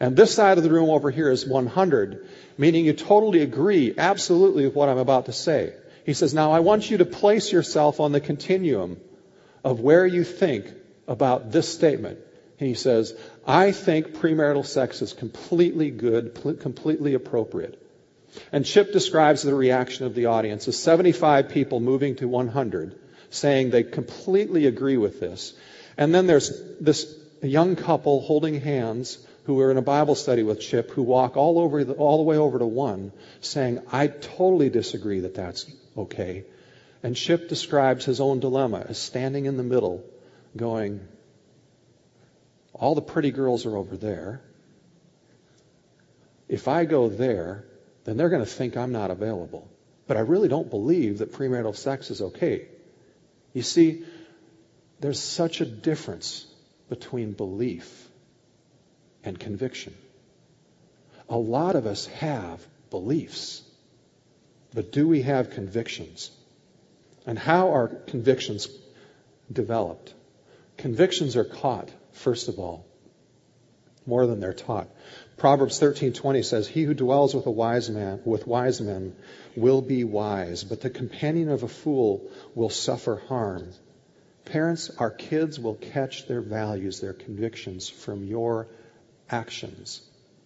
[0.00, 2.26] And this side of the room over here is 100,
[2.58, 5.74] meaning you totally agree absolutely with what I'm about to say.
[6.04, 9.00] He says, now I want you to place yourself on the continuum
[9.62, 10.66] of where you think
[11.06, 12.18] about this statement.
[12.58, 13.14] He says,
[13.46, 17.80] I think premarital sex is completely good, completely appropriate.
[18.52, 22.98] And Chip describes the reaction of the audience as 75 people moving to 100,
[23.30, 25.54] saying they completely agree with this.
[25.96, 30.60] And then there's this young couple holding hands who are in a Bible study with
[30.60, 34.70] Chip who walk all over the, all the way over to one, saying, I totally
[34.70, 36.44] disagree that that's okay.
[37.02, 40.02] And Chip describes his own dilemma as standing in the middle,
[40.56, 41.06] going,
[42.74, 44.42] all the pretty girls are over there.
[46.48, 47.64] If I go there,
[48.04, 49.70] then they're going to think I'm not available.
[50.06, 52.68] But I really don't believe that premarital sex is okay.
[53.52, 54.04] You see,
[55.00, 56.46] there's such a difference
[56.88, 58.08] between belief
[59.22, 59.94] and conviction.
[61.28, 62.60] A lot of us have
[62.90, 63.62] beliefs,
[64.74, 66.30] but do we have convictions?
[67.24, 68.68] And how are convictions
[69.50, 70.12] developed?
[70.76, 72.86] Convictions are caught first of all,
[74.06, 74.88] more than they're taught.
[75.36, 79.14] Proverbs 13:20 says, "He who dwells with a wise man, with wise men,
[79.56, 83.70] will be wise, but the companion of a fool will suffer harm."
[84.44, 88.68] Parents, our kids will catch their values, their convictions from your
[89.30, 90.02] actions,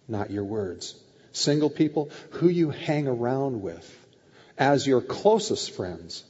[0.07, 0.95] not your words.
[1.33, 3.87] Single people, who you hang around with
[4.57, 6.23] as your closest friends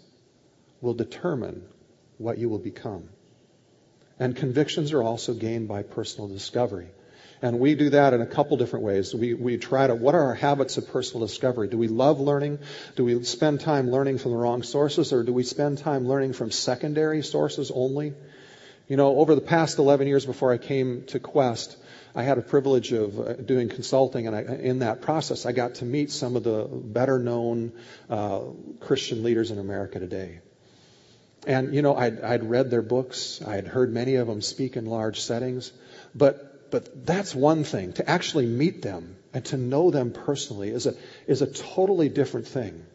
[0.81, 1.63] will determine
[2.17, 3.09] what you will become.
[4.19, 6.89] And convictions are also gained by personal discovery.
[7.41, 9.15] And we do that in a couple different ways.
[9.15, 11.69] We, we try to, what are our habits of personal discovery?
[11.69, 12.59] Do we love learning?
[12.97, 15.13] Do we spend time learning from the wrong sources?
[15.13, 18.13] Or do we spend time learning from secondary sources only?
[18.89, 21.77] You know, over the past 11 years before I came to Quest,
[22.13, 25.75] I had a privilege of uh, doing consulting, and I, in that process, I got
[25.75, 27.71] to meet some of the better known
[28.09, 28.41] uh,
[28.79, 30.39] Christian leaders in America today.
[31.47, 33.41] And, you know, I'd, I'd read their books.
[33.45, 35.71] I had heard many of them speak in large settings.
[36.13, 37.93] But but that's one thing.
[37.93, 40.95] To actually meet them and to know them personally is a,
[41.27, 42.85] is a totally different thing.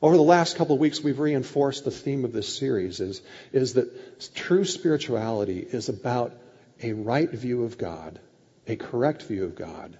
[0.00, 3.20] Over the last couple of weeks, we've reinforced the theme of this series is,
[3.52, 6.34] is that true spirituality is about
[6.82, 8.20] a right view of God,
[8.66, 9.96] a correct view of God,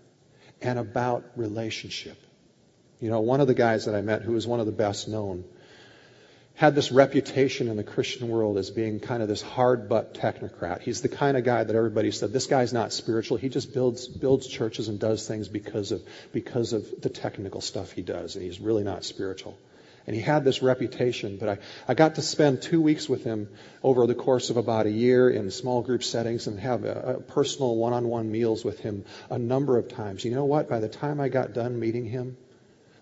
[0.62, 2.16] and about relationship.
[3.00, 5.08] You know, one of the guys that I met who is one of the best
[5.08, 5.44] known
[6.58, 10.80] had this reputation in the Christian world as being kind of this hard butt technocrat.
[10.80, 13.36] He's the kind of guy that everybody said, this guy's not spiritual.
[13.36, 17.92] He just builds, builds churches and does things because of, because of the technical stuff
[17.92, 18.34] he does.
[18.34, 19.56] And he's really not spiritual.
[20.08, 23.48] And he had this reputation, but I, I got to spend two weeks with him
[23.84, 27.20] over the course of about a year in small group settings and have a, a
[27.20, 30.24] personal one-on-one meals with him a number of times.
[30.24, 30.68] You know what?
[30.68, 32.36] By the time I got done meeting him,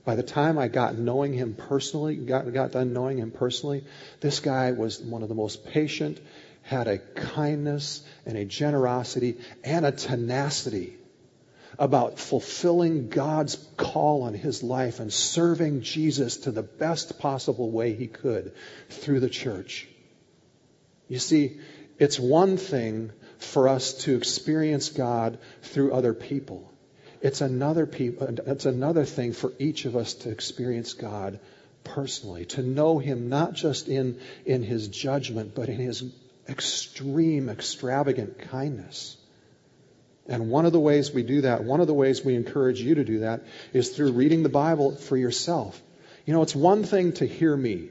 [0.07, 3.85] by the time I got knowing him personally, got, got done knowing him personally,
[4.21, 6.21] this guy was one of the most patient,
[6.63, 10.95] had a kindness and a generosity and a tenacity
[11.77, 17.93] about fulfilling God's call on his life and serving Jesus to the best possible way
[17.93, 18.55] he could
[18.89, 19.89] through the church.
[21.09, 21.59] You see,
[21.99, 26.73] it's one thing for us to experience God through other people.
[27.27, 31.41] It's another people, it's another thing for each of us to experience God
[31.83, 36.05] personally, to know Him not just in, in His judgment, but in His
[36.49, 39.17] extreme, extravagant kindness.
[40.29, 42.95] And one of the ways we do that, one of the ways we encourage you
[42.95, 45.83] to do that, is through reading the Bible for yourself.
[46.27, 47.89] You know, it's one thing to hear me.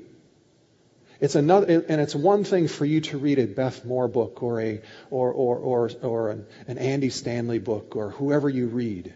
[1.19, 4.61] It's another, and it's one thing for you to read a Beth Moore book or
[4.61, 9.13] a, or, or, or, or an, an Andy Stanley book or whoever you read.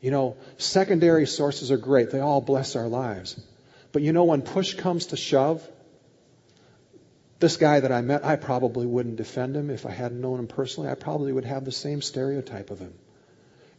[0.00, 2.10] You know, secondary sources are great.
[2.10, 3.40] They all bless our lives.
[3.92, 5.66] But you know, when push comes to shove,
[7.40, 10.46] this guy that I met, I probably wouldn't defend him if I hadn't known him
[10.46, 10.90] personally.
[10.90, 12.94] I probably would have the same stereotype of him.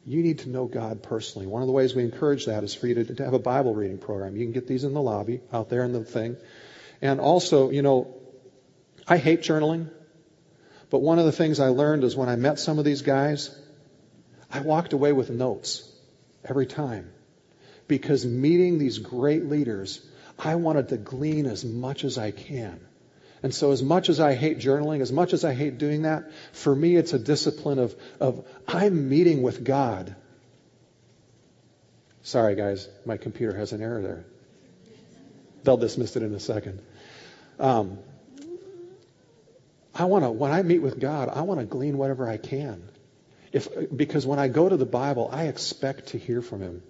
[0.05, 1.45] You need to know God personally.
[1.45, 3.73] One of the ways we encourage that is for you to, to have a Bible
[3.75, 4.36] reading program.
[4.38, 6.38] You can get these in the lobby, out there in the thing.
[7.01, 8.15] And also, you know,
[9.08, 9.89] I hate journaling.
[10.89, 13.55] But one of the things I learned is when I met some of these guys,
[14.51, 15.88] I walked away with notes
[16.43, 17.12] every time.
[17.88, 20.06] Because meeting these great leaders,
[20.38, 22.80] I wanted to glean as much as I can.
[23.41, 26.32] And so as much as I hate journaling, as much as I hate doing that,
[26.52, 30.15] for me it's a discipline of, of I'm meeting with God.
[32.21, 34.25] Sorry guys, my computer has an error there.
[35.63, 36.82] They'll dismiss it in a second.
[37.60, 37.99] Um,
[39.95, 42.89] I want to, when I meet with God, I want to glean whatever I can.
[43.51, 46.83] If, because when I go to the Bible, I expect to hear from Him.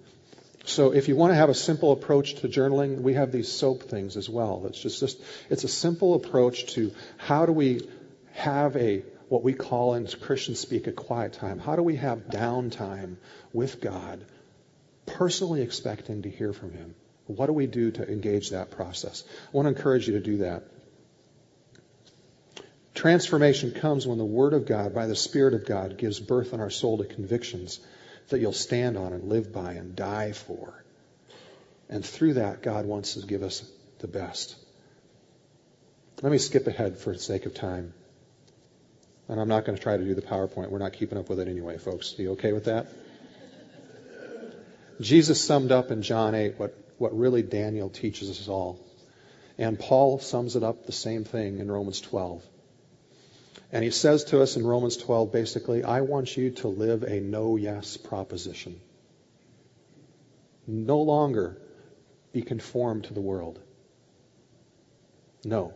[0.64, 3.84] So if you want to have a simple approach to journaling, we have these SOAP
[3.84, 4.64] things as well.
[4.66, 7.88] It's just, just it's a simple approach to how do we
[8.32, 11.60] have a what we call in Christian speak a quiet time.
[11.60, 13.16] How do we have downtime
[13.52, 14.24] with God,
[15.06, 16.96] personally expecting to hear from Him?
[17.26, 19.22] What do we do to engage that process?
[19.52, 20.64] I want to encourage you to do that.
[22.94, 26.60] Transformation comes when the Word of God, by the Spirit of God, gives birth in
[26.60, 27.80] our soul to convictions
[28.28, 30.84] that you'll stand on and live by and die for.
[31.88, 34.56] And through that, God wants to give us the best.
[36.22, 37.94] Let me skip ahead for the sake of time.
[39.28, 40.70] And I'm not going to try to do the PowerPoint.
[40.70, 42.18] We're not keeping up with it anyway, folks.
[42.18, 42.88] Are you okay with that?
[45.00, 48.78] Jesus summed up in John 8 what, what really Daniel teaches us all.
[49.56, 52.42] And Paul sums it up the same thing in Romans 12.
[53.72, 57.20] And he says to us in Romans 12, basically, I want you to live a
[57.20, 58.80] no yes proposition.
[60.66, 61.60] No longer
[62.32, 63.58] be conformed to the world.
[65.44, 65.74] No.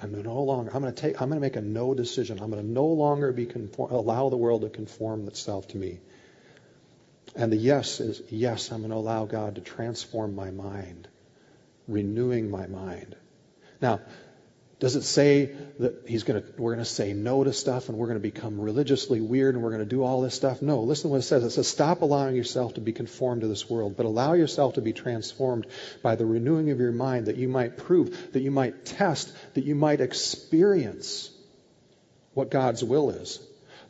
[0.00, 2.40] I'm no longer, I'm going to take, I'm going to make a no decision.
[2.40, 6.00] I'm going to no longer be conform, allow the world to conform itself to me.
[7.36, 11.08] And the yes is, yes, I'm going to allow God to transform my mind,
[11.88, 13.16] renewing my mind.
[13.80, 14.00] Now,
[14.80, 17.96] does it say that he's going to, we're going to say no to stuff and
[17.96, 20.62] we're going to become religiously weird and we're going to do all this stuff?
[20.62, 20.80] No.
[20.80, 21.44] Listen to what it says.
[21.44, 24.82] It says, stop allowing yourself to be conformed to this world, but allow yourself to
[24.82, 25.66] be transformed
[26.02, 29.64] by the renewing of your mind that you might prove, that you might test, that
[29.64, 31.30] you might experience
[32.32, 33.40] what God's will is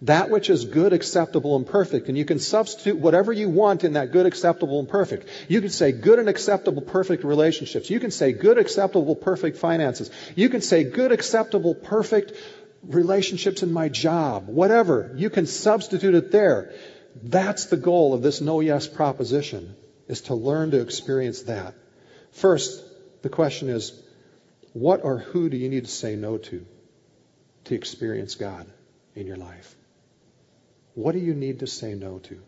[0.02, 2.08] that which is good, acceptable, and perfect.
[2.08, 5.28] And you can substitute whatever you want in that good, acceptable, and perfect.
[5.48, 7.90] You can say good and acceptable, perfect relationships.
[7.90, 10.10] You can say good, acceptable, perfect finances.
[10.34, 12.32] You can say good, acceptable, perfect
[12.82, 14.48] relationships in my job.
[14.48, 15.12] Whatever.
[15.16, 16.74] You can substitute it there.
[17.22, 19.76] That's the goal of this no yes proposition,
[20.08, 21.74] is to learn to experience that.
[22.32, 22.82] First,
[23.22, 24.02] the question is,
[24.72, 26.66] what or who do you need to say no to
[27.64, 28.66] to experience God
[29.14, 29.76] in your life?
[30.94, 32.40] What do you need to say no to?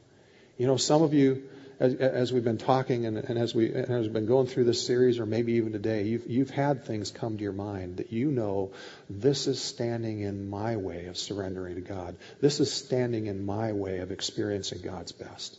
[0.57, 1.45] You know, some of you,
[1.79, 4.87] as, as we've been talking and, and as, we, as we've been going through this
[4.87, 8.31] series, or maybe even today, you've, you've had things come to your mind that you
[8.31, 8.73] know
[9.11, 12.17] this is standing in my way of surrendering to God.
[12.41, 15.59] This is standing in my way of experiencing God's best.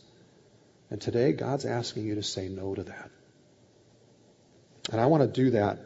[0.90, 3.10] And today, God's asking you to say no to that.
[4.90, 5.78] And I want to do that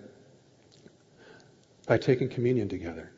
[1.87, 3.11] by taking communion together.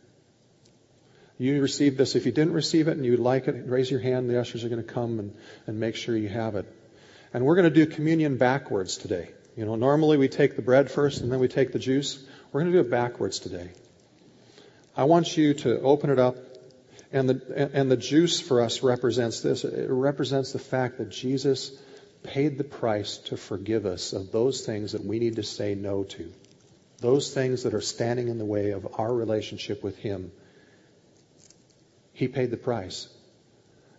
[1.39, 2.15] You received this.
[2.15, 4.31] If you didn't receive it and you'd like it, raise your hand.
[4.31, 6.67] The ushers are going to come and, and make sure you have it.
[7.33, 9.31] And we're going to do communion backwards today.
[9.57, 12.23] You know, normally we take the bread first and then we take the juice.
[12.53, 13.71] We're going to do it backwards today.
[14.97, 16.37] I want you to open it up.
[17.13, 19.65] And the, and the juice for us represents this.
[19.65, 21.71] It represents the fact that Jesus
[22.25, 26.05] paid the price to forgive us of those things that we need to say no
[26.05, 26.33] to.
[26.99, 30.33] Those things that are standing in the way of our relationship with Him
[32.15, 33.09] he paid the price.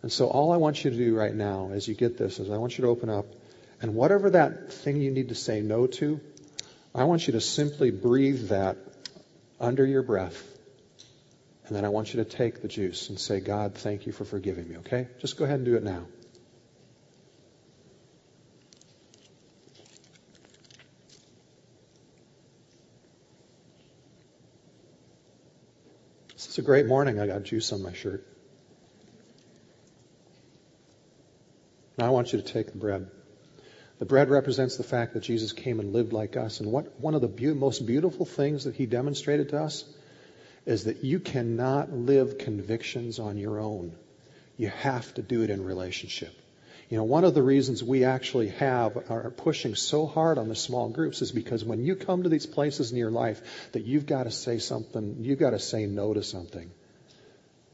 [0.01, 2.49] And so all I want you to do right now as you get this is
[2.49, 3.27] I want you to open up
[3.81, 6.19] and whatever that thing you need to say no to,
[6.93, 8.77] I want you to simply breathe that
[9.59, 10.41] under your breath.
[11.67, 14.23] And then I want you to take the juice and say, God, thank you for
[14.23, 15.07] forgiving me, okay?
[15.19, 16.05] Just go ahead and do it now.
[26.35, 27.19] It's a great morning.
[27.19, 28.25] I got juice on my shirt.
[31.97, 33.09] Now I want you to take the bread.
[33.99, 36.59] The bread represents the fact that Jesus came and lived like us.
[36.59, 39.85] And what, one of the be- most beautiful things that he demonstrated to us
[40.65, 43.95] is that you cannot live convictions on your own.
[44.57, 46.33] You have to do it in relationship.
[46.89, 50.55] You know, one of the reasons we actually have are pushing so hard on the
[50.55, 54.05] small groups is because when you come to these places in your life that you've
[54.05, 56.69] got to say something, you've got to say no to something.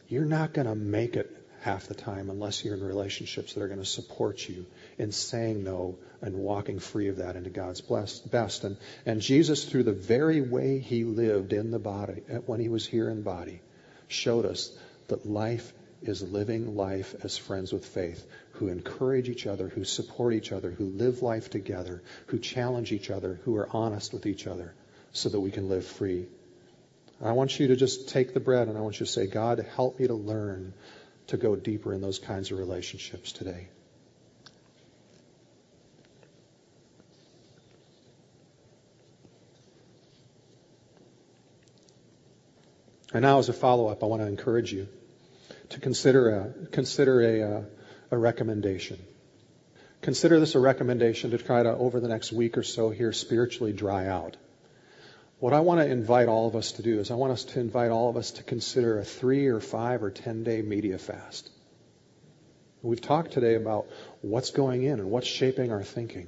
[0.08, 1.30] You're not going to make it
[1.62, 4.66] half the time unless you're in relationships that are going to support you
[4.98, 8.64] in saying no and walking free of that into God's best.
[8.64, 12.86] And, and Jesus, through the very way he lived in the body, when he was
[12.86, 13.62] here in body,
[14.08, 14.72] showed us
[15.08, 20.34] that life is living life as friends with faith who encourage each other, who support
[20.34, 24.48] each other, who live life together, who challenge each other, who are honest with each
[24.48, 24.74] other
[25.14, 26.28] so that we can live free.
[27.24, 29.64] I want you to just take the bread and I want you to say, God,
[29.76, 30.74] help me to learn
[31.28, 33.68] to go deeper in those kinds of relationships today.
[43.14, 44.88] And now, as a follow up, I want to encourage you
[45.72, 47.64] to consider a, consider a, uh,
[48.12, 49.00] a recommendation.
[50.02, 53.72] Consider this a recommendation to try to, over the next week or so here, spiritually
[53.72, 54.36] dry out.
[55.40, 57.60] What I want to invite all of us to do is I want us to
[57.60, 61.50] invite all of us to consider a three or five or ten day media fast.
[62.84, 63.88] We've talked today about
[64.22, 66.28] what's going in and what's shaping our thinking.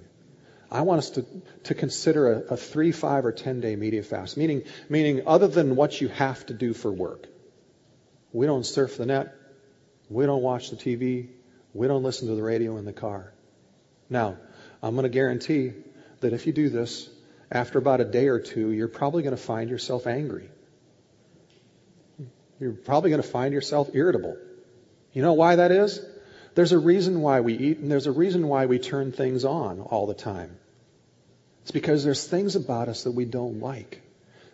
[0.71, 1.25] I want us to,
[1.65, 5.75] to consider a, a three, five, or ten day media fast, meaning, meaning other than
[5.75, 7.27] what you have to do for work.
[8.33, 9.33] We don't surf the net.
[10.09, 11.29] We don't watch the TV.
[11.73, 13.31] We don't listen to the radio in the car.
[14.09, 14.37] Now,
[14.81, 15.73] I'm going to guarantee
[16.19, 17.09] that if you do this,
[17.51, 20.49] after about a day or two, you're probably going to find yourself angry.
[22.59, 24.37] You're probably going to find yourself irritable.
[25.13, 26.03] You know why that is?
[26.55, 29.79] There's a reason why we eat, and there's a reason why we turn things on
[29.79, 30.57] all the time.
[31.63, 34.01] It's because there's things about us that we don't like.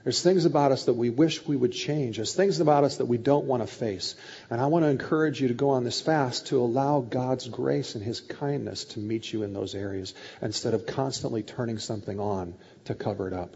[0.03, 2.15] There's things about us that we wish we would change.
[2.15, 4.15] There's things about us that we don't want to face.
[4.49, 7.95] And I want to encourage you to go on this fast to allow God's grace
[7.95, 12.53] and His kindness to meet you in those areas instead of constantly turning something on
[12.85, 13.55] to cover it up.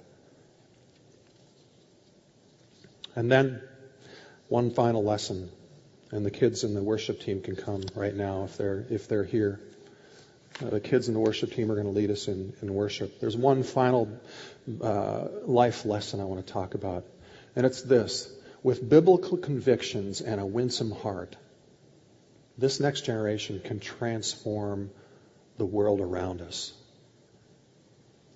[3.16, 3.62] And then,
[4.50, 5.50] one final lesson.
[6.12, 9.24] And the kids in the worship team can come right now if they're, if they're
[9.24, 9.60] here.
[10.62, 13.20] Uh, the kids in the worship team are going to lead us in, in worship.
[13.20, 14.20] There's one final
[14.82, 17.06] uh, life lesson I want to talk about,
[17.56, 18.32] and it's this.
[18.62, 21.36] With biblical convictions and a winsome heart,
[22.58, 24.92] this next generation can transform
[25.58, 26.74] the world around us.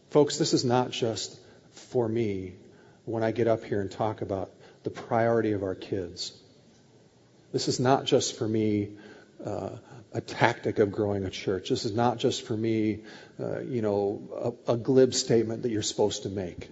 [0.10, 1.38] Folks, this is not just
[1.72, 2.54] for me
[3.06, 4.52] when I get up here and talk about
[4.84, 6.34] the priority of our kids.
[7.52, 8.90] This is not just for me
[9.46, 9.70] uh,
[10.14, 11.70] a tactic of growing a church.
[11.70, 13.00] This is not just for me,
[13.40, 16.70] uh, you know, a, a glib statement that you're supposed to make.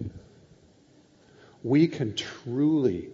[1.62, 3.10] We can truly,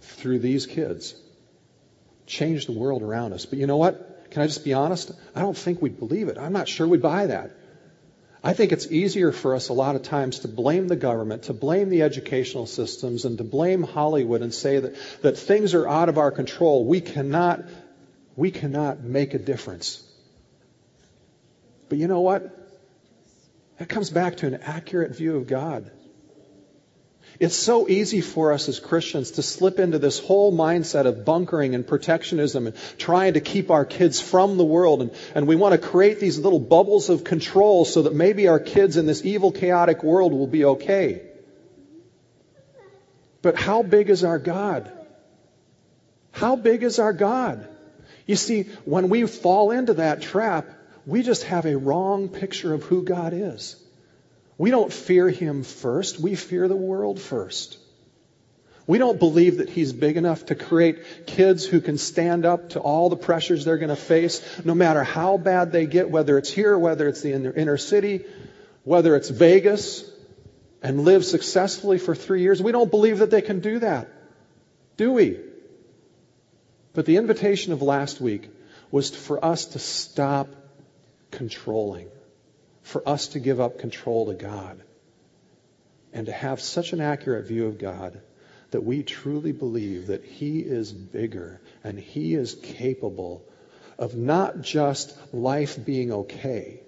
[0.00, 1.14] through these kids,
[2.26, 3.46] change the world around us.
[3.46, 4.30] But you know what?
[4.30, 5.12] Can I just be honest?
[5.34, 6.38] I don't think we'd believe it.
[6.38, 7.50] I'm not sure we'd buy that.
[8.44, 11.52] I think it's easier for us a lot of times to blame the government, to
[11.52, 16.08] blame the educational systems, and to blame Hollywood and say that, that things are out
[16.08, 16.84] of our control.
[16.84, 17.62] We cannot
[18.36, 20.02] we cannot make a difference.
[21.88, 22.58] But you know what?
[23.78, 25.90] That comes back to an accurate view of God.
[27.40, 31.74] It's so easy for us as Christians to slip into this whole mindset of bunkering
[31.74, 35.02] and protectionism and trying to keep our kids from the world.
[35.02, 38.60] And, and we want to create these little bubbles of control so that maybe our
[38.60, 41.22] kids in this evil, chaotic world will be okay.
[43.40, 44.92] But how big is our God?
[46.30, 47.66] How big is our God?
[48.26, 50.68] You see, when we fall into that trap,
[51.06, 53.76] we just have a wrong picture of who God is.
[54.58, 57.78] We don't fear Him first, we fear the world first.
[58.86, 62.80] We don't believe that He's big enough to create kids who can stand up to
[62.80, 66.50] all the pressures they're going to face, no matter how bad they get, whether it's
[66.50, 68.24] here, whether it's the inner city,
[68.84, 70.08] whether it's Vegas,
[70.82, 72.60] and live successfully for three years.
[72.60, 74.08] We don't believe that they can do that,
[74.96, 75.38] do we?
[76.94, 78.50] But the invitation of last week
[78.90, 80.48] was for us to stop
[81.30, 82.08] controlling,
[82.82, 84.82] for us to give up control to God,
[86.12, 88.20] and to have such an accurate view of God
[88.70, 93.44] that we truly believe that He is bigger and He is capable
[93.98, 96.80] of not just life being okay,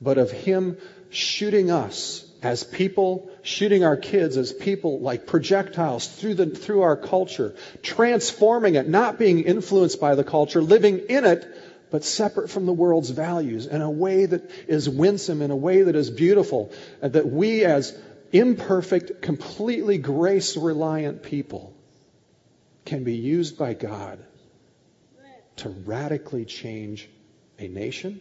[0.00, 0.78] but of Him
[1.10, 6.96] shooting us as people, shooting our kids as people like projectiles through the, through our
[6.96, 11.46] culture, transforming it, not being influenced by the culture, living in it,
[11.90, 15.82] but separate from the world's values in a way that is winsome, in a way
[15.82, 16.70] that is beautiful,
[17.02, 17.96] and that we as
[18.30, 21.74] imperfect, completely grace reliant people
[22.84, 24.24] can be used by God
[25.56, 27.08] to radically change
[27.58, 28.20] a nation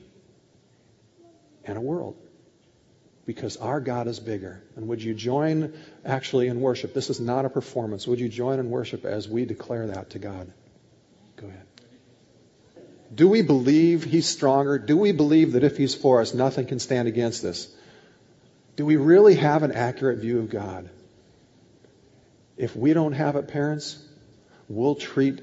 [1.65, 2.15] and a world
[3.27, 4.63] because our God is bigger.
[4.77, 5.73] And would you join
[6.05, 6.93] actually in worship?
[6.93, 8.07] This is not a performance.
[8.07, 10.51] Would you join in worship as we declare that to God?
[11.35, 11.65] Go ahead.
[13.13, 14.79] Do we believe He's stronger?
[14.79, 17.67] Do we believe that if He's for us, nothing can stand against us?
[18.77, 20.89] Do we really have an accurate view of God?
[22.55, 24.01] If we don't have it, parents,
[24.69, 25.41] we'll treat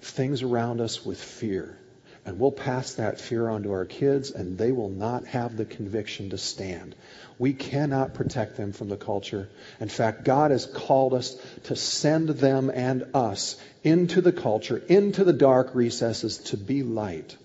[0.00, 1.78] things around us with fear.
[2.26, 5.64] And we'll pass that fear on to our kids, and they will not have the
[5.64, 6.96] conviction to stand.
[7.38, 9.48] We cannot protect them from the culture.
[9.78, 15.22] In fact, God has called us to send them and us into the culture, into
[15.22, 17.36] the dark recesses to be light.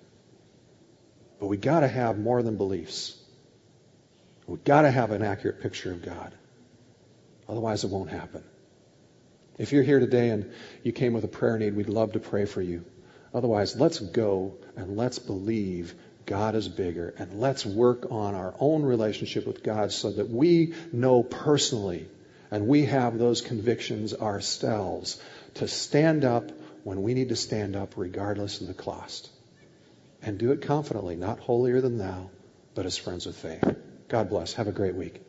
[1.40, 3.16] But we got to have more than beliefs.
[4.48, 6.34] We got to have an accurate picture of God.
[7.48, 8.44] Otherwise, it won't happen.
[9.60, 10.52] If you're here today and
[10.82, 12.84] you came with a prayer need, we'd love to pray for you.
[13.34, 15.94] Otherwise, let's go and let's believe
[16.26, 20.74] God is bigger and let's work on our own relationship with God so that we
[20.92, 22.08] know personally
[22.52, 25.22] and we have those convictions ourselves
[25.56, 26.52] to stand up
[26.84, 29.30] when we need to stand up regardless of the cost.
[30.22, 32.30] And do it confidently, not holier than thou,
[32.76, 33.64] but as friends with faith.
[34.08, 34.54] God bless.
[34.54, 35.22] Have a great week.